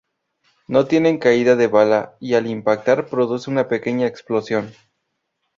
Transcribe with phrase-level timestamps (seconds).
[0.67, 4.73] No tienen caída de bala y al impactar producen una pequeña explosión.